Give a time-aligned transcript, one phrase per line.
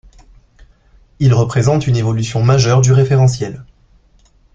[1.19, 3.63] Il représente une évolution majeure du référentiel.